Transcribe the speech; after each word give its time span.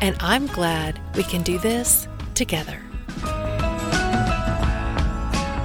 And 0.00 0.16
I'm 0.20 0.46
glad 0.46 1.00
we 1.16 1.22
can 1.22 1.42
do 1.42 1.58
this 1.58 2.08
together. 2.34 2.80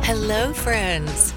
Hello, 0.04 0.54
friends. 0.54 1.34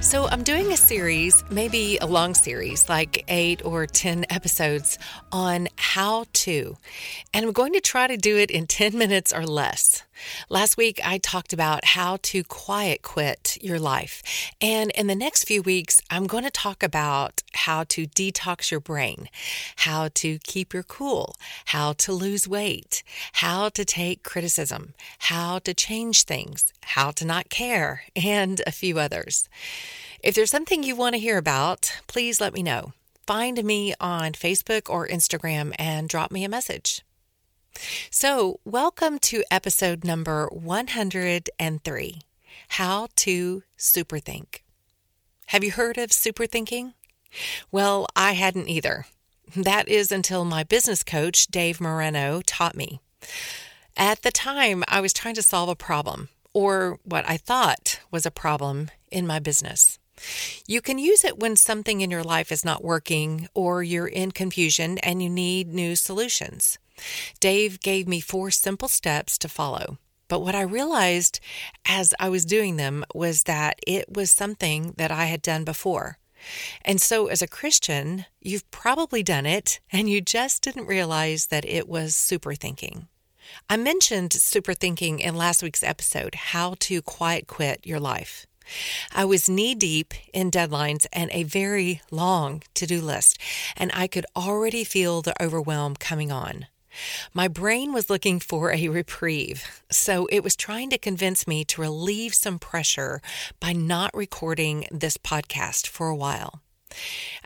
So, 0.00 0.26
I'm 0.28 0.42
doing 0.42 0.72
a 0.72 0.76
series, 0.76 1.44
maybe 1.50 1.98
a 1.98 2.06
long 2.06 2.34
series, 2.34 2.88
like 2.88 3.24
eight 3.28 3.64
or 3.64 3.86
10 3.86 4.24
episodes 4.30 4.98
on 5.30 5.68
how 5.76 6.24
to. 6.32 6.76
And 7.34 7.44
I'm 7.44 7.52
going 7.52 7.74
to 7.74 7.80
try 7.80 8.06
to 8.06 8.16
do 8.16 8.38
it 8.38 8.50
in 8.50 8.66
10 8.66 8.96
minutes 8.96 9.32
or 9.32 9.46
less. 9.46 10.02
Last 10.48 10.76
week, 10.76 11.00
I 11.04 11.18
talked 11.18 11.52
about 11.52 11.84
how 11.84 12.18
to 12.22 12.44
quiet 12.44 13.02
quit 13.02 13.58
your 13.60 13.78
life. 13.78 14.22
And 14.60 14.90
in 14.92 15.06
the 15.06 15.14
next 15.14 15.44
few 15.44 15.62
weeks, 15.62 16.00
I'm 16.10 16.26
going 16.26 16.44
to 16.44 16.50
talk 16.50 16.82
about 16.82 17.42
how 17.54 17.84
to 17.84 18.06
detox 18.06 18.70
your 18.70 18.80
brain, 18.80 19.28
how 19.76 20.08
to 20.14 20.38
keep 20.40 20.74
your 20.74 20.82
cool, 20.82 21.36
how 21.66 21.92
to 21.94 22.12
lose 22.12 22.48
weight, 22.48 23.02
how 23.34 23.68
to 23.70 23.84
take 23.84 24.22
criticism, 24.22 24.94
how 25.20 25.58
to 25.60 25.74
change 25.74 26.24
things, 26.24 26.72
how 26.82 27.10
to 27.12 27.24
not 27.24 27.48
care, 27.50 28.02
and 28.16 28.62
a 28.66 28.72
few 28.72 28.98
others. 28.98 29.48
If 30.22 30.34
there's 30.34 30.50
something 30.50 30.82
you 30.82 30.96
want 30.96 31.14
to 31.14 31.20
hear 31.20 31.38
about, 31.38 32.00
please 32.06 32.40
let 32.40 32.52
me 32.52 32.62
know. 32.62 32.92
Find 33.26 33.62
me 33.62 33.94
on 34.00 34.32
Facebook 34.32 34.90
or 34.90 35.06
Instagram 35.06 35.74
and 35.78 36.08
drop 36.08 36.30
me 36.30 36.44
a 36.44 36.48
message. 36.48 37.02
So, 38.12 38.58
welcome 38.64 39.20
to 39.20 39.44
episode 39.52 40.02
number 40.02 40.48
103 40.48 42.18
How 42.70 43.06
to 43.14 43.62
Superthink. 43.78 44.62
Have 45.46 45.62
you 45.62 45.70
heard 45.70 45.96
of 45.96 46.10
superthinking? 46.10 46.94
Well, 47.70 48.08
I 48.16 48.32
hadn't 48.32 48.68
either. 48.68 49.06
That 49.54 49.88
is 49.88 50.10
until 50.10 50.44
my 50.44 50.64
business 50.64 51.04
coach, 51.04 51.46
Dave 51.46 51.80
Moreno, 51.80 52.42
taught 52.44 52.74
me. 52.74 53.00
At 53.96 54.22
the 54.22 54.32
time, 54.32 54.82
I 54.88 55.00
was 55.00 55.12
trying 55.12 55.36
to 55.36 55.42
solve 55.42 55.68
a 55.68 55.76
problem, 55.76 56.30
or 56.52 56.98
what 57.04 57.24
I 57.30 57.36
thought 57.36 58.00
was 58.10 58.26
a 58.26 58.32
problem 58.32 58.90
in 59.12 59.24
my 59.24 59.38
business. 59.38 60.00
You 60.66 60.80
can 60.80 60.98
use 60.98 61.24
it 61.24 61.38
when 61.38 61.54
something 61.54 62.00
in 62.00 62.10
your 62.10 62.24
life 62.24 62.50
is 62.50 62.64
not 62.64 62.82
working 62.82 63.48
or 63.54 63.84
you're 63.84 64.08
in 64.08 64.32
confusion 64.32 64.98
and 64.98 65.22
you 65.22 65.30
need 65.30 65.68
new 65.68 65.94
solutions. 65.94 66.76
Dave 67.40 67.80
gave 67.80 68.06
me 68.08 68.20
four 68.20 68.50
simple 68.50 68.88
steps 68.88 69.38
to 69.38 69.48
follow. 69.48 69.98
But 70.28 70.40
what 70.40 70.54
I 70.54 70.62
realized 70.62 71.40
as 71.84 72.14
I 72.20 72.28
was 72.28 72.44
doing 72.44 72.76
them 72.76 73.04
was 73.14 73.44
that 73.44 73.80
it 73.86 74.12
was 74.12 74.30
something 74.30 74.94
that 74.96 75.10
I 75.10 75.24
had 75.24 75.42
done 75.42 75.64
before. 75.64 76.18
And 76.82 77.00
so, 77.02 77.26
as 77.26 77.42
a 77.42 77.48
Christian, 77.48 78.26
you've 78.40 78.70
probably 78.70 79.22
done 79.22 79.44
it 79.44 79.80
and 79.92 80.08
you 80.08 80.20
just 80.20 80.62
didn't 80.62 80.86
realize 80.86 81.46
that 81.46 81.64
it 81.64 81.88
was 81.88 82.14
super 82.14 82.54
thinking. 82.54 83.08
I 83.68 83.76
mentioned 83.76 84.32
super 84.32 84.74
thinking 84.74 85.18
in 85.18 85.34
last 85.34 85.62
week's 85.62 85.82
episode, 85.82 86.34
How 86.34 86.76
to 86.80 87.02
Quiet 87.02 87.46
Quit 87.46 87.84
Your 87.84 88.00
Life. 88.00 88.46
I 89.12 89.24
was 89.24 89.48
knee 89.48 89.74
deep 89.74 90.14
in 90.32 90.50
deadlines 90.50 91.06
and 91.12 91.30
a 91.32 91.42
very 91.42 92.00
long 92.10 92.62
to 92.74 92.86
do 92.86 93.00
list, 93.00 93.38
and 93.76 93.90
I 93.94 94.06
could 94.06 94.26
already 94.36 94.84
feel 94.84 95.22
the 95.22 95.40
overwhelm 95.42 95.96
coming 95.96 96.30
on. 96.30 96.66
My 97.32 97.48
brain 97.48 97.92
was 97.92 98.10
looking 98.10 98.40
for 98.40 98.72
a 98.72 98.88
reprieve, 98.88 99.82
so 99.90 100.26
it 100.26 100.42
was 100.42 100.56
trying 100.56 100.90
to 100.90 100.98
convince 100.98 101.46
me 101.46 101.64
to 101.64 101.80
relieve 101.80 102.34
some 102.34 102.58
pressure 102.58 103.20
by 103.60 103.72
not 103.72 104.10
recording 104.14 104.86
this 104.90 105.16
podcast 105.16 105.86
for 105.86 106.08
a 106.08 106.16
while. 106.16 106.60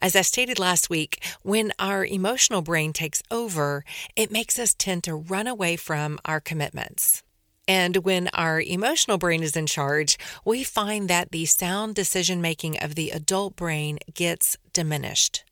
As 0.00 0.16
I 0.16 0.22
stated 0.22 0.59
last 0.59 0.88
week, 0.88 1.22
when 1.43 1.72
our 1.78 2.05
emotional 2.05 2.62
brain 2.62 2.93
takes 2.93 3.22
over, 3.31 3.84
it 4.16 4.32
makes 4.32 4.59
us 4.59 4.75
tend 4.75 5.05
to 5.05 5.15
run 5.15 5.47
away 5.47 5.76
from 5.76 6.19
our 6.25 6.41
commitments. 6.41 7.22
And 7.66 7.99
when 7.99 8.28
our 8.34 8.61
emotional 8.61 9.16
brain 9.16 9.43
is 9.43 9.56
in 9.56 9.66
charge, 9.66 10.19
we 10.44 10.65
find 10.65 11.09
that 11.09 11.31
the 11.31 11.47
sound 11.47 11.94
decision 11.94 12.41
making 12.41 12.78
of 12.78 12.94
the 12.94 13.11
adult 13.11 13.56
brain 13.56 13.99
gets 14.12 14.56
diminished. 14.72 15.44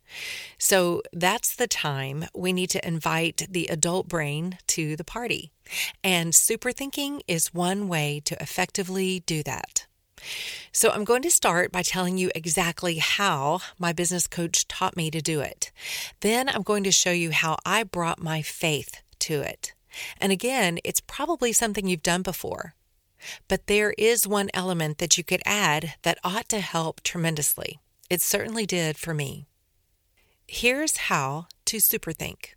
So 0.59 1.03
that's 1.13 1.55
the 1.55 1.67
time 1.67 2.27
we 2.35 2.53
need 2.53 2.71
to 2.71 2.87
invite 2.87 3.47
the 3.51 3.67
adult 3.69 4.09
brain 4.09 4.59
to 4.69 4.97
the 4.97 5.05
party. 5.05 5.53
And 6.05 6.35
super 6.35 6.73
thinking 6.73 7.23
is 7.27 7.55
one 7.55 7.89
way 7.89 8.21
to 8.25 8.41
effectively 8.43 9.21
do 9.27 9.43
that. 9.43 9.87
So, 10.71 10.91
I'm 10.91 11.05
going 11.05 11.23
to 11.23 11.31
start 11.31 11.73
by 11.73 11.83
telling 11.83 12.17
you 12.17 12.31
exactly 12.35 12.99
how 12.99 13.59
my 13.79 13.93
business 13.93 14.29
coach 14.29 14.69
taught 14.69 14.97
me 14.97 15.11
to 15.11 15.21
do 15.21 15.41
it. 15.41 15.73
Then, 16.21 16.49
I'm 16.49 16.63
going 16.63 16.85
to 16.85 16.93
show 16.93 17.11
you 17.11 17.33
how 17.33 17.57
I 17.67 17.83
brought 17.83 18.23
my 18.23 18.41
faith 18.41 19.03
to 19.21 19.41
it. 19.41 19.75
And 20.19 20.33
again, 20.33 20.79
it's 20.85 21.01
probably 21.01 21.53
something 21.53 21.87
you've 21.87 22.03
done 22.03 22.23
before. 22.23 22.75
But 23.49 23.67
there 23.67 23.95
is 23.99 24.27
one 24.27 24.51
element 24.55 24.99
that 24.99 25.17
you 25.17 25.25
could 25.25 25.43
add 25.45 25.95
that 26.03 26.19
ought 26.25 26.49
to 26.51 26.61
help 26.61 27.03
tremendously. 27.03 27.79
It 28.11 28.21
certainly 28.21 28.67
did 28.67 28.97
for 28.97 29.15
me. 29.15 29.47
Here's 30.55 31.09
how 31.09 31.47
to 31.65 31.79
superthink. 31.79 32.51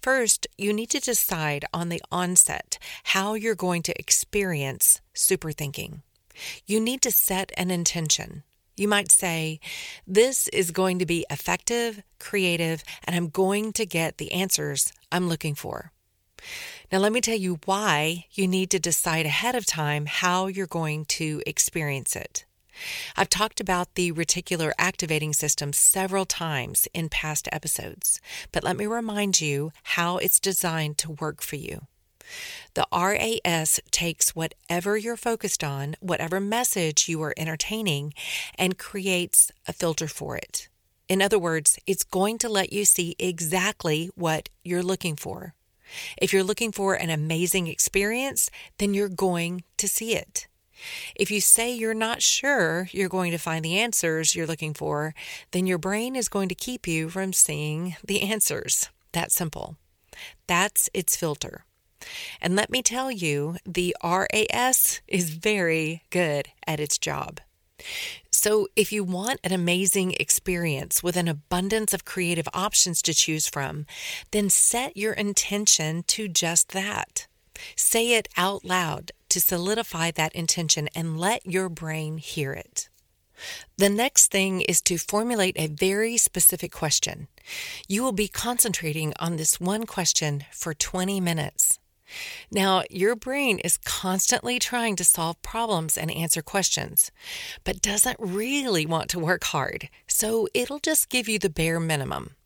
First, 0.00 0.46
you 0.56 0.72
need 0.72 0.88
to 0.88 0.98
decide 0.98 1.66
on 1.70 1.90
the 1.90 2.00
onset 2.10 2.78
how 3.04 3.34
you're 3.34 3.54
going 3.54 3.82
to 3.82 3.98
experience 4.00 5.02
superthinking. 5.14 6.00
You 6.64 6.80
need 6.80 7.02
to 7.02 7.10
set 7.10 7.52
an 7.58 7.70
intention. 7.70 8.44
You 8.78 8.88
might 8.88 9.12
say, 9.12 9.60
This 10.06 10.48
is 10.48 10.70
going 10.70 10.98
to 11.00 11.06
be 11.06 11.26
effective, 11.28 12.02
creative, 12.18 12.82
and 13.04 13.14
I'm 13.14 13.28
going 13.28 13.74
to 13.74 13.84
get 13.84 14.16
the 14.16 14.32
answers 14.32 14.90
I'm 15.12 15.28
looking 15.28 15.54
for. 15.54 15.92
Now, 16.90 16.98
let 16.98 17.12
me 17.12 17.20
tell 17.20 17.36
you 17.36 17.60
why 17.66 18.24
you 18.32 18.48
need 18.48 18.70
to 18.70 18.78
decide 18.78 19.26
ahead 19.26 19.54
of 19.54 19.66
time 19.66 20.06
how 20.06 20.46
you're 20.46 20.66
going 20.66 21.04
to 21.20 21.42
experience 21.46 22.16
it. 22.16 22.46
I've 23.16 23.28
talked 23.28 23.60
about 23.60 23.94
the 23.94 24.12
reticular 24.12 24.72
activating 24.78 25.32
system 25.32 25.72
several 25.72 26.24
times 26.24 26.88
in 26.94 27.08
past 27.08 27.48
episodes, 27.52 28.20
but 28.50 28.64
let 28.64 28.76
me 28.76 28.86
remind 28.86 29.40
you 29.40 29.72
how 29.82 30.18
it's 30.18 30.40
designed 30.40 30.98
to 30.98 31.12
work 31.12 31.42
for 31.42 31.56
you. 31.56 31.86
The 32.74 32.86
RAS 32.92 33.80
takes 33.90 34.34
whatever 34.34 34.96
you're 34.96 35.16
focused 35.16 35.62
on, 35.62 35.96
whatever 36.00 36.40
message 36.40 37.08
you 37.08 37.22
are 37.22 37.34
entertaining, 37.36 38.14
and 38.56 38.78
creates 38.78 39.50
a 39.66 39.72
filter 39.72 40.08
for 40.08 40.36
it. 40.36 40.68
In 41.08 41.20
other 41.20 41.38
words, 41.38 41.78
it's 41.86 42.04
going 42.04 42.38
to 42.38 42.48
let 42.48 42.72
you 42.72 42.84
see 42.84 43.16
exactly 43.18 44.10
what 44.14 44.48
you're 44.64 44.82
looking 44.82 45.16
for. 45.16 45.54
If 46.16 46.32
you're 46.32 46.44
looking 46.44 46.72
for 46.72 46.94
an 46.94 47.10
amazing 47.10 47.66
experience, 47.66 48.48
then 48.78 48.94
you're 48.94 49.08
going 49.08 49.64
to 49.76 49.88
see 49.88 50.14
it. 50.14 50.46
If 51.14 51.30
you 51.30 51.40
say 51.40 51.72
you're 51.72 51.94
not 51.94 52.22
sure 52.22 52.88
you're 52.92 53.08
going 53.08 53.32
to 53.32 53.38
find 53.38 53.64
the 53.64 53.78
answers 53.78 54.34
you're 54.34 54.46
looking 54.46 54.74
for, 54.74 55.14
then 55.50 55.66
your 55.66 55.78
brain 55.78 56.16
is 56.16 56.28
going 56.28 56.48
to 56.48 56.54
keep 56.54 56.86
you 56.86 57.08
from 57.08 57.32
seeing 57.32 57.96
the 58.04 58.22
answers. 58.22 58.88
That 59.12 59.32
simple. 59.32 59.76
That's 60.46 60.88
its 60.94 61.16
filter. 61.16 61.64
And 62.40 62.56
let 62.56 62.70
me 62.70 62.82
tell 62.82 63.10
you, 63.10 63.56
the 63.64 63.94
RAS 64.02 65.00
is 65.06 65.30
very 65.30 66.02
good 66.10 66.48
at 66.66 66.80
its 66.80 66.98
job. 66.98 67.40
So, 68.30 68.68
if 68.76 68.92
you 68.92 69.04
want 69.04 69.40
an 69.44 69.52
amazing 69.52 70.14
experience 70.18 71.02
with 71.02 71.16
an 71.16 71.28
abundance 71.28 71.92
of 71.92 72.04
creative 72.04 72.48
options 72.52 73.02
to 73.02 73.14
choose 73.14 73.48
from, 73.48 73.86
then 74.30 74.50
set 74.50 74.96
your 74.96 75.12
intention 75.12 76.02
to 76.08 76.28
just 76.28 76.70
that. 76.70 77.26
Say 77.76 78.14
it 78.14 78.28
out 78.36 78.64
loud 78.64 79.12
to 79.28 79.40
solidify 79.40 80.10
that 80.12 80.34
intention 80.34 80.88
and 80.94 81.18
let 81.18 81.46
your 81.46 81.68
brain 81.68 82.18
hear 82.18 82.52
it. 82.52 82.88
The 83.76 83.88
next 83.88 84.30
thing 84.30 84.60
is 84.60 84.80
to 84.82 84.98
formulate 84.98 85.56
a 85.58 85.66
very 85.66 86.16
specific 86.16 86.72
question. 86.72 87.28
You 87.88 88.02
will 88.02 88.12
be 88.12 88.28
concentrating 88.28 89.12
on 89.18 89.36
this 89.36 89.60
one 89.60 89.84
question 89.86 90.44
for 90.52 90.74
20 90.74 91.20
minutes. 91.20 91.78
Now, 92.50 92.82
your 92.90 93.16
brain 93.16 93.58
is 93.60 93.78
constantly 93.78 94.58
trying 94.58 94.96
to 94.96 95.04
solve 95.04 95.40
problems 95.40 95.96
and 95.96 96.10
answer 96.10 96.42
questions, 96.42 97.10
but 97.64 97.80
doesn't 97.80 98.18
really 98.20 98.84
want 98.84 99.08
to 99.10 99.18
work 99.18 99.44
hard, 99.44 99.88
so 100.06 100.46
it'll 100.52 100.78
just 100.78 101.08
give 101.08 101.28
you 101.28 101.38
the 101.38 101.48
bare 101.48 101.80
minimum. 101.80 102.36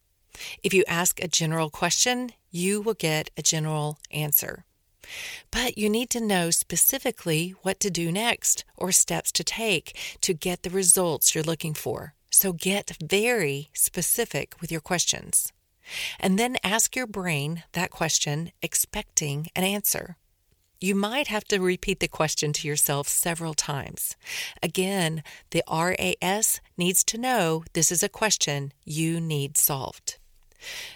If 0.62 0.72
you 0.72 0.84
ask 0.86 1.20
a 1.20 1.28
general 1.28 1.70
question, 1.70 2.30
you 2.50 2.80
will 2.80 2.94
get 2.94 3.30
a 3.36 3.42
general 3.42 3.98
answer. 4.10 4.65
But 5.50 5.78
you 5.78 5.88
need 5.88 6.10
to 6.10 6.20
know 6.20 6.50
specifically 6.50 7.54
what 7.62 7.80
to 7.80 7.90
do 7.90 8.12
next 8.12 8.64
or 8.76 8.92
steps 8.92 9.32
to 9.32 9.44
take 9.44 9.96
to 10.20 10.34
get 10.34 10.62
the 10.62 10.70
results 10.70 11.34
you're 11.34 11.44
looking 11.44 11.74
for. 11.74 12.14
So 12.30 12.52
get 12.52 12.96
very 13.02 13.70
specific 13.72 14.54
with 14.60 14.70
your 14.70 14.80
questions. 14.80 15.52
And 16.18 16.38
then 16.38 16.56
ask 16.64 16.96
your 16.96 17.06
brain 17.06 17.62
that 17.72 17.90
question, 17.90 18.52
expecting 18.60 19.48
an 19.54 19.64
answer. 19.64 20.16
You 20.80 20.94
might 20.94 21.28
have 21.28 21.44
to 21.44 21.58
repeat 21.58 22.00
the 22.00 22.08
question 22.08 22.52
to 22.52 22.68
yourself 22.68 23.08
several 23.08 23.54
times. 23.54 24.14
Again, 24.62 25.22
the 25.50 25.62
RAS 25.70 26.60
needs 26.76 27.02
to 27.04 27.18
know 27.18 27.64
this 27.72 27.90
is 27.90 28.02
a 28.02 28.10
question 28.10 28.72
you 28.84 29.20
need 29.20 29.56
solved. 29.56 30.18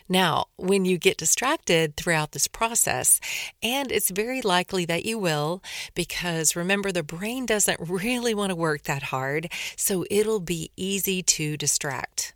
Now, 0.08 0.46
when 0.56 0.84
you 0.84 0.98
get 0.98 1.16
distracted 1.16 1.96
throughout 1.96 2.32
this 2.32 2.48
process, 2.48 3.20
and 3.62 3.90
it's 3.90 4.10
very 4.10 4.42
likely 4.42 4.84
that 4.86 5.04
you 5.04 5.18
will, 5.18 5.62
because 5.94 6.56
remember, 6.56 6.92
the 6.92 7.02
brain 7.02 7.46
doesn't 7.46 7.80
really 7.88 8.34
want 8.34 8.50
to 8.50 8.56
work 8.56 8.82
that 8.82 9.04
hard, 9.04 9.50
so 9.76 10.04
it'll 10.10 10.40
be 10.40 10.70
easy 10.76 11.22
to 11.22 11.56
distract. 11.56 12.34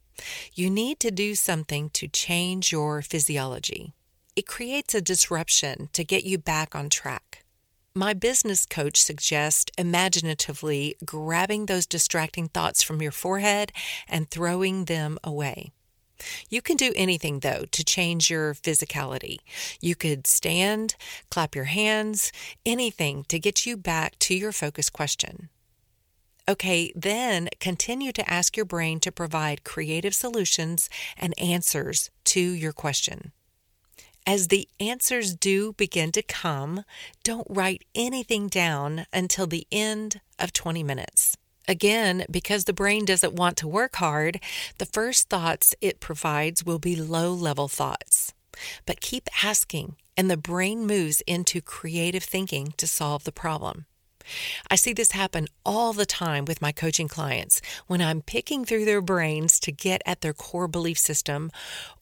You 0.55 0.71
need 0.71 1.01
to 1.01 1.11
do 1.11 1.35
something 1.35 1.91
to 1.91 2.09
change 2.09 2.73
your 2.73 3.03
physiology. 3.03 3.93
It 4.37 4.47
creates 4.47 4.95
a 4.95 5.01
disruption 5.01 5.89
to 5.93 6.05
get 6.05 6.25
you 6.25 6.39
back 6.39 6.75
on 6.75 6.89
track. 6.89 7.45
My 7.95 8.13
business 8.13 8.67
coach 8.67 9.01
suggests 9.01 9.71
imaginatively 9.79 10.97
grabbing 11.05 11.67
those 11.67 11.87
distracting 11.87 12.49
thoughts 12.49 12.83
from 12.83 13.01
your 13.01 13.13
forehead 13.13 13.71
and 14.09 14.29
throwing 14.29 14.87
them 14.87 15.17
away. 15.23 15.71
You 16.49 16.63
can 16.63 16.77
do 16.77 16.93
anything, 16.97 17.41
though, 17.41 17.65
to 17.71 17.85
change 17.85 18.31
your 18.31 18.55
physicality. 18.55 19.39
You 19.81 19.95
could 19.95 20.27
stand, 20.27 20.97
clap 21.31 21.55
your 21.55 21.65
hands, 21.65 22.33
anything 22.65 23.25
to 23.29 23.39
get 23.39 23.67
you 23.67 23.77
back 23.77 24.19
to 24.21 24.35
your 24.35 24.53
focus 24.53 24.91
question. 24.91 25.49
Okay, 26.47 26.93
then 26.95 27.49
continue 27.59 28.13
to 28.13 28.31
ask 28.31 28.57
your 28.57 28.67
brain 28.67 29.01
to 29.01 29.11
provide 29.11 29.65
creative 29.65 30.15
solutions 30.15 30.91
and 31.17 31.39
answers 31.39 32.11
to 32.25 32.41
your 32.41 32.73
question. 32.73 33.33
As 34.27 34.49
the 34.49 34.69
answers 34.81 35.35
do 35.35 35.73
begin 35.75 36.13
to 36.13 36.23
come, 36.23 36.85
don't 37.23 37.47
write 37.51 37.85
anything 37.95 38.49
down 38.49 39.07
until 39.13 39.47
the 39.47 39.67
end 39.71 40.21
of 40.39 40.53
20 40.53 40.83
minutes. 40.83 41.37
Again, 41.67 42.27
because 42.31 42.65
the 42.65 42.73
brain 42.73 43.05
doesn't 43.05 43.35
want 43.35 43.57
to 43.59 43.69
work 43.69 43.97
hard, 43.97 44.41
the 44.79 44.87
first 44.87 45.31
thoughts 45.31 45.75
it 45.81 46.01
provides 46.01 46.65
will 46.65 46.79
be 46.79 46.95
low 46.95 47.33
level 47.33 47.69
thoughts. 47.69 48.35
But 48.87 49.01
keep 49.01 49.29
asking, 49.43 49.97
and 50.17 50.31
the 50.31 50.37
brain 50.37 50.87
moves 50.87 51.23
into 51.27 51.61
creative 51.61 52.23
thinking 52.23 52.75
to 52.77 52.87
solve 52.87 53.25
the 53.25 53.33
problem. 53.33 53.87
I 54.71 54.77
see 54.77 54.93
this 54.93 55.13
happen 55.13 55.49
all 55.67 55.93
the 55.93 56.07
time 56.07 56.45
with 56.45 56.63
my 56.63 56.73
coaching 56.73 57.09
clients 57.09 57.61
when 57.87 58.01
I'm 58.01 58.23
picking 58.23 58.65
through 58.65 58.85
their 58.85 59.03
brains 59.03 59.61
to 59.61 59.73
get 59.73 60.03
at 60.07 60.21
their 60.23 60.33
core 60.33 60.69
belief 60.69 60.99
system 60.99 61.51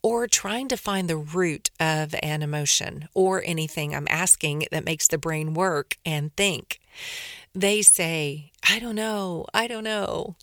or 0.02 0.26
trying 0.26 0.68
to 0.68 0.76
find 0.76 1.08
the 1.08 1.16
root 1.16 1.70
of 1.80 2.14
an 2.22 2.42
emotion 2.42 3.08
or 3.14 3.42
anything 3.44 3.94
I'm 3.94 4.08
asking 4.08 4.66
that 4.70 4.84
makes 4.84 5.08
the 5.08 5.18
brain 5.18 5.54
work 5.54 5.96
and 6.04 6.34
think. 6.36 6.78
They 7.54 7.82
say, 7.82 8.52
I 8.68 8.78
don't 8.78 8.94
know, 8.94 9.46
I 9.52 9.66
don't 9.66 9.84
know. 9.84 10.36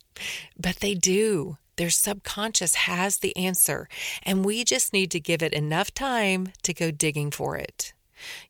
But 0.59 0.77
they 0.77 0.93
do. 0.93 1.57
Their 1.77 1.89
subconscious 1.89 2.75
has 2.75 3.17
the 3.17 3.35
answer, 3.37 3.87
and 4.23 4.43
we 4.43 4.65
just 4.65 4.91
need 4.91 5.11
to 5.11 5.19
give 5.19 5.41
it 5.41 5.53
enough 5.53 5.93
time 5.93 6.49
to 6.63 6.73
go 6.73 6.91
digging 6.91 7.31
for 7.31 7.55
it. 7.55 7.93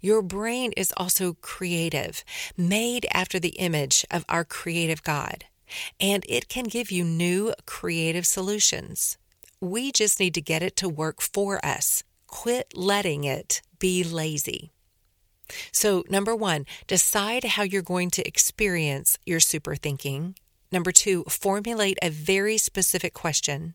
Your 0.01 0.23
brain 0.23 0.71
is 0.75 0.91
also 0.97 1.33
creative, 1.33 2.23
made 2.57 3.05
after 3.13 3.39
the 3.39 3.49
image 3.49 4.03
of 4.09 4.25
our 4.27 4.43
creative 4.43 5.03
God, 5.03 5.45
and 5.99 6.25
it 6.27 6.49
can 6.49 6.63
give 6.63 6.89
you 6.89 7.03
new 7.03 7.53
creative 7.67 8.25
solutions. 8.25 9.19
We 9.61 9.91
just 9.91 10.19
need 10.19 10.33
to 10.33 10.41
get 10.41 10.63
it 10.63 10.75
to 10.77 10.89
work 10.89 11.21
for 11.21 11.63
us. 11.63 12.03
Quit 12.25 12.73
letting 12.75 13.25
it 13.25 13.61
be 13.77 14.03
lazy. 14.03 14.71
So, 15.71 16.03
number 16.09 16.35
one, 16.35 16.65
decide 16.87 17.43
how 17.43 17.63
you're 17.63 17.81
going 17.81 18.09
to 18.11 18.27
experience 18.27 19.17
your 19.25 19.39
super 19.39 19.75
thinking. 19.75 20.35
Number 20.71 20.91
two, 20.91 21.23
formulate 21.23 21.97
a 22.01 22.09
very 22.09 22.57
specific 22.57 23.13
question. 23.13 23.73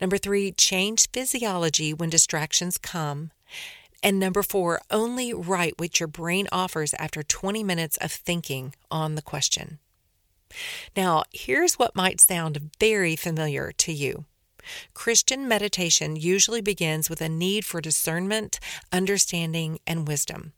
Number 0.00 0.18
three, 0.18 0.52
change 0.52 1.08
physiology 1.10 1.94
when 1.94 2.10
distractions 2.10 2.76
come. 2.76 3.30
And 4.02 4.20
number 4.20 4.42
four, 4.42 4.80
only 4.90 5.32
write 5.32 5.78
what 5.78 5.98
your 5.98 6.06
brain 6.06 6.46
offers 6.52 6.94
after 6.94 7.22
20 7.22 7.64
minutes 7.64 7.96
of 7.96 8.12
thinking 8.12 8.74
on 8.90 9.14
the 9.14 9.22
question. 9.22 9.78
Now, 10.96 11.24
here's 11.32 11.78
what 11.78 11.96
might 11.96 12.20
sound 12.20 12.70
very 12.78 13.16
familiar 13.16 13.72
to 13.72 13.92
you. 13.92 14.26
Christian 14.94 15.48
meditation 15.48 16.16
usually 16.16 16.60
begins 16.60 17.08
with 17.08 17.20
a 17.20 17.28
need 17.28 17.64
for 17.64 17.80
discernment, 17.80 18.58
understanding, 18.92 19.78
and 19.86 20.06
wisdom. 20.06 20.52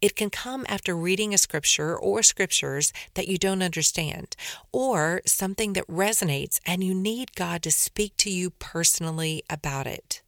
It 0.00 0.16
can 0.16 0.30
come 0.30 0.64
after 0.68 0.96
reading 0.96 1.32
a 1.32 1.38
scripture 1.38 1.96
or 1.96 2.22
scriptures 2.22 2.92
that 3.14 3.28
you 3.28 3.38
don't 3.38 3.62
understand, 3.62 4.36
or 4.72 5.22
something 5.26 5.72
that 5.74 5.86
resonates 5.86 6.60
and 6.66 6.82
you 6.84 6.94
need 6.94 7.34
God 7.34 7.62
to 7.62 7.70
speak 7.70 8.16
to 8.18 8.30
you 8.30 8.50
personally 8.50 9.42
about 9.48 9.86
it. 9.86 10.22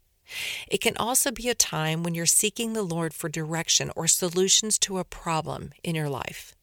It 0.69 0.81
can 0.81 0.97
also 0.97 1.31
be 1.31 1.49
a 1.49 1.55
time 1.55 2.02
when 2.02 2.14
you're 2.14 2.26
seeking 2.26 2.73
the 2.73 2.83
Lord 2.83 3.14
for 3.14 3.28
direction 3.28 3.93
or 3.95 4.09
solutions 4.09 4.78
to 4.81 4.99
a 4.99 5.05
problem 5.05 5.71
in 5.85 5.95
your 5.95 6.09
life. 6.09 6.57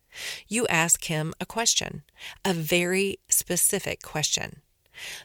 You 0.48 0.68
ask 0.68 1.06
Him 1.06 1.34
a 1.40 1.46
question, 1.46 2.04
a 2.46 2.54
very 2.54 3.20
specific 3.30 4.02
question. 4.04 4.62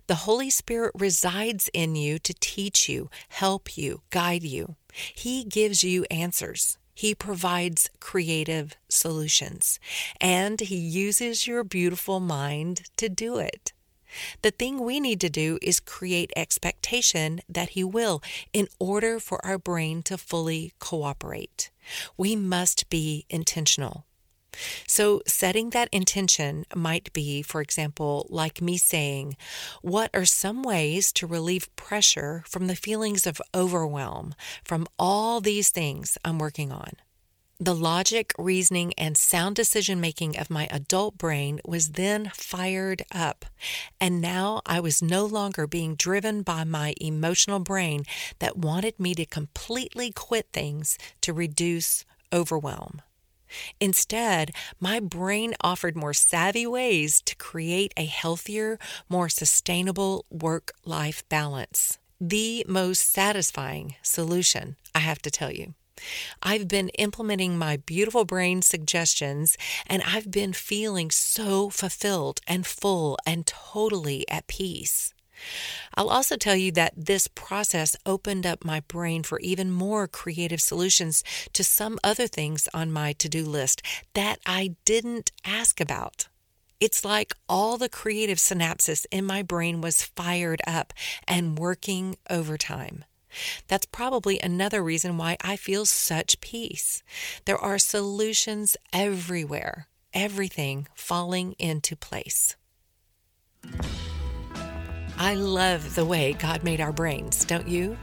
The 0.06 0.14
Holy 0.26 0.48
Spirit 0.50 0.92
resides 0.94 1.68
in 1.74 1.94
you 1.94 2.18
to 2.20 2.34
teach 2.40 2.88
you, 2.88 3.10
help 3.28 3.76
you, 3.76 4.00
guide 4.10 4.42
you. 4.42 4.76
He 5.14 5.44
gives 5.44 5.84
you 5.84 6.06
answers. 6.10 6.78
He 6.98 7.14
provides 7.14 7.90
creative 8.00 8.76
solutions, 8.88 9.78
and 10.20 10.58
He 10.58 10.74
uses 10.74 11.46
your 11.46 11.62
beautiful 11.62 12.18
mind 12.18 12.90
to 12.96 13.08
do 13.08 13.38
it. 13.38 13.72
The 14.42 14.50
thing 14.50 14.80
we 14.80 14.98
need 14.98 15.20
to 15.20 15.30
do 15.30 15.60
is 15.62 15.78
create 15.78 16.32
expectation 16.34 17.40
that 17.48 17.68
He 17.70 17.84
will 17.84 18.20
in 18.52 18.66
order 18.80 19.20
for 19.20 19.38
our 19.46 19.58
brain 19.58 20.02
to 20.10 20.18
fully 20.18 20.72
cooperate. 20.80 21.70
We 22.16 22.34
must 22.34 22.90
be 22.90 23.26
intentional. 23.30 24.04
So, 24.86 25.22
setting 25.26 25.70
that 25.70 25.88
intention 25.92 26.64
might 26.74 27.12
be, 27.12 27.42
for 27.42 27.60
example, 27.60 28.26
like 28.30 28.60
me 28.60 28.76
saying, 28.76 29.36
What 29.82 30.10
are 30.14 30.24
some 30.24 30.62
ways 30.62 31.12
to 31.12 31.26
relieve 31.26 31.74
pressure 31.76 32.42
from 32.46 32.66
the 32.66 32.76
feelings 32.76 33.26
of 33.26 33.42
overwhelm 33.54 34.34
from 34.64 34.86
all 34.98 35.40
these 35.40 35.70
things 35.70 36.18
I'm 36.24 36.38
working 36.38 36.72
on? 36.72 36.92
The 37.60 37.74
logic, 37.74 38.32
reasoning, 38.38 38.92
and 38.96 39.16
sound 39.16 39.56
decision 39.56 40.00
making 40.00 40.38
of 40.38 40.48
my 40.48 40.68
adult 40.70 41.18
brain 41.18 41.60
was 41.64 41.90
then 41.92 42.30
fired 42.32 43.02
up. 43.10 43.46
And 44.00 44.20
now 44.20 44.62
I 44.64 44.78
was 44.78 45.02
no 45.02 45.26
longer 45.26 45.66
being 45.66 45.96
driven 45.96 46.42
by 46.42 46.62
my 46.62 46.94
emotional 47.00 47.58
brain 47.58 48.04
that 48.38 48.56
wanted 48.56 49.00
me 49.00 49.12
to 49.16 49.26
completely 49.26 50.12
quit 50.12 50.46
things 50.52 50.98
to 51.22 51.32
reduce 51.32 52.04
overwhelm. 52.32 53.02
Instead, 53.80 54.52
my 54.80 55.00
brain 55.00 55.54
offered 55.60 55.96
more 55.96 56.14
savvy 56.14 56.66
ways 56.66 57.20
to 57.22 57.36
create 57.36 57.92
a 57.96 58.04
healthier, 58.04 58.78
more 59.08 59.28
sustainable 59.28 60.24
work 60.30 60.72
life 60.84 61.22
balance. 61.28 61.98
The 62.20 62.64
most 62.68 63.12
satisfying 63.12 63.94
solution, 64.02 64.76
I 64.94 65.00
have 65.00 65.22
to 65.22 65.30
tell 65.30 65.52
you. 65.52 65.74
I've 66.42 66.68
been 66.68 66.90
implementing 66.90 67.58
my 67.58 67.78
beautiful 67.78 68.24
brain 68.24 68.62
suggestions 68.62 69.56
and 69.86 70.02
I've 70.02 70.30
been 70.30 70.52
feeling 70.52 71.10
so 71.10 71.70
fulfilled 71.70 72.40
and 72.46 72.66
full 72.66 73.18
and 73.26 73.46
totally 73.46 74.28
at 74.28 74.46
peace. 74.46 75.14
I'll 75.94 76.10
also 76.10 76.36
tell 76.36 76.56
you 76.56 76.72
that 76.72 76.94
this 76.96 77.28
process 77.28 77.96
opened 78.06 78.46
up 78.46 78.64
my 78.64 78.80
brain 78.80 79.22
for 79.22 79.40
even 79.40 79.70
more 79.70 80.06
creative 80.06 80.60
solutions 80.60 81.24
to 81.52 81.64
some 81.64 81.98
other 82.04 82.26
things 82.26 82.68
on 82.72 82.92
my 82.92 83.12
to 83.14 83.28
do 83.28 83.44
list 83.44 83.82
that 84.14 84.38
I 84.46 84.76
didn't 84.84 85.32
ask 85.44 85.80
about. 85.80 86.28
It's 86.80 87.04
like 87.04 87.34
all 87.48 87.76
the 87.76 87.88
creative 87.88 88.38
synapses 88.38 89.04
in 89.10 89.24
my 89.24 89.42
brain 89.42 89.80
was 89.80 90.02
fired 90.02 90.60
up 90.66 90.92
and 91.26 91.58
working 91.58 92.16
overtime. 92.30 93.04
That's 93.66 93.86
probably 93.86 94.38
another 94.40 94.82
reason 94.82 95.18
why 95.18 95.36
I 95.42 95.56
feel 95.56 95.84
such 95.86 96.40
peace. 96.40 97.02
There 97.44 97.58
are 97.58 97.78
solutions 97.78 98.76
everywhere, 98.92 99.88
everything 100.14 100.86
falling 100.94 101.54
into 101.58 101.96
place. 101.96 102.56
I 105.20 105.34
love 105.34 105.96
the 105.96 106.04
way 106.04 106.34
God 106.34 106.62
made 106.62 106.80
our 106.80 106.92
brains, 106.92 107.44
don't 107.44 107.66
you? 107.66 107.98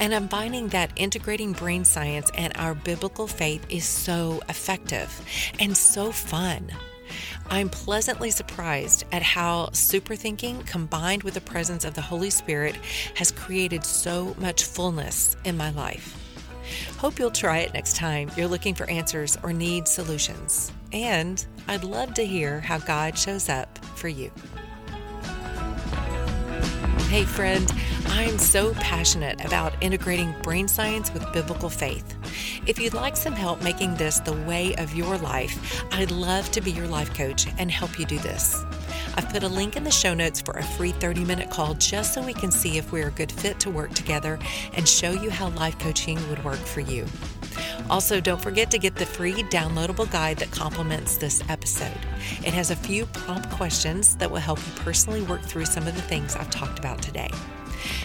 And 0.00 0.12
I'm 0.12 0.28
finding 0.28 0.68
that 0.68 0.90
integrating 0.96 1.52
brain 1.52 1.84
science 1.84 2.32
and 2.34 2.52
our 2.56 2.74
biblical 2.74 3.28
faith 3.28 3.64
is 3.68 3.84
so 3.84 4.40
effective 4.48 5.08
and 5.60 5.76
so 5.76 6.10
fun. 6.10 6.68
I'm 7.48 7.68
pleasantly 7.68 8.32
surprised 8.32 9.04
at 9.12 9.22
how 9.22 9.70
super 9.70 10.16
thinking 10.16 10.60
combined 10.62 11.22
with 11.22 11.34
the 11.34 11.40
presence 11.40 11.84
of 11.84 11.94
the 11.94 12.02
Holy 12.02 12.30
Spirit 12.30 12.74
has 13.14 13.30
created 13.30 13.84
so 13.84 14.34
much 14.38 14.64
fullness 14.64 15.36
in 15.44 15.56
my 15.56 15.70
life. 15.70 16.16
Hope 16.98 17.20
you'll 17.20 17.30
try 17.30 17.58
it 17.58 17.72
next 17.72 17.94
time 17.94 18.30
you're 18.36 18.48
looking 18.48 18.74
for 18.74 18.90
answers 18.90 19.38
or 19.44 19.52
need 19.52 19.86
solutions. 19.86 20.72
And 20.92 21.44
I'd 21.68 21.84
love 21.84 22.14
to 22.14 22.26
hear 22.26 22.60
how 22.60 22.78
God 22.78 23.16
shows 23.16 23.48
up 23.48 23.78
for 23.94 24.08
you. 24.08 24.32
Hey, 27.08 27.24
friend, 27.24 27.72
I'm 28.08 28.36
so 28.36 28.74
passionate 28.74 29.42
about 29.42 29.72
integrating 29.82 30.34
brain 30.42 30.68
science 30.68 31.10
with 31.14 31.32
biblical 31.32 31.70
faith. 31.70 32.14
If 32.66 32.78
you'd 32.78 32.92
like 32.92 33.16
some 33.16 33.32
help 33.32 33.62
making 33.62 33.94
this 33.94 34.20
the 34.20 34.34
way 34.34 34.74
of 34.74 34.94
your 34.94 35.16
life, 35.16 35.82
I'd 35.90 36.10
love 36.10 36.50
to 36.50 36.60
be 36.60 36.70
your 36.70 36.86
life 36.86 37.14
coach 37.14 37.46
and 37.56 37.70
help 37.70 37.98
you 37.98 38.04
do 38.04 38.18
this. 38.18 38.62
I've 39.16 39.30
put 39.30 39.42
a 39.42 39.48
link 39.48 39.74
in 39.74 39.84
the 39.84 39.90
show 39.90 40.12
notes 40.12 40.42
for 40.42 40.52
a 40.58 40.62
free 40.62 40.92
30 40.92 41.24
minute 41.24 41.48
call 41.48 41.72
just 41.72 42.12
so 42.12 42.22
we 42.22 42.34
can 42.34 42.50
see 42.50 42.76
if 42.76 42.92
we're 42.92 43.08
a 43.08 43.12
good 43.12 43.32
fit 43.32 43.58
to 43.60 43.70
work 43.70 43.94
together 43.94 44.38
and 44.74 44.86
show 44.86 45.12
you 45.12 45.30
how 45.30 45.48
life 45.48 45.78
coaching 45.78 46.16
would 46.28 46.44
work 46.44 46.58
for 46.58 46.80
you. 46.80 47.06
Also, 47.90 48.20
don't 48.20 48.40
forget 48.40 48.70
to 48.70 48.78
get 48.78 48.94
the 48.94 49.06
free 49.06 49.42
downloadable 49.44 50.10
guide 50.10 50.38
that 50.38 50.50
complements 50.50 51.16
this 51.16 51.42
episode. 51.48 51.98
It 52.44 52.52
has 52.54 52.70
a 52.70 52.76
few 52.76 53.06
prompt 53.06 53.50
questions 53.50 54.16
that 54.16 54.30
will 54.30 54.38
help 54.38 54.58
you 54.58 54.72
personally 54.82 55.22
work 55.22 55.42
through 55.42 55.66
some 55.66 55.86
of 55.86 55.94
the 55.94 56.02
things 56.02 56.36
I've 56.36 56.50
talked 56.50 56.78
about 56.78 57.00
today. 57.02 57.30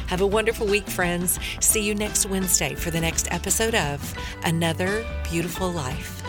Have 0.07 0.21
a 0.21 0.27
wonderful 0.27 0.67
week, 0.67 0.87
friends. 0.87 1.39
See 1.59 1.81
you 1.81 1.95
next 1.95 2.25
Wednesday 2.25 2.75
for 2.75 2.91
the 2.91 3.01
next 3.01 3.31
episode 3.31 3.75
of 3.75 4.13
Another 4.43 5.05
Beautiful 5.29 5.71
Life. 5.71 6.22